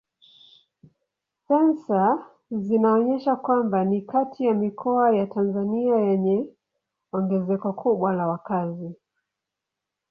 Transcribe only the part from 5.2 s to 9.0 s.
Tanzania yenye ongezeko kubwa la wakazi.